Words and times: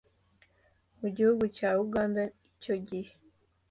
mu 0.99 1.07
gihugu 1.15 1.43
cya 1.57 1.69
Uganda 1.83 2.21
icyo 2.53 2.75
gihe 2.87 3.11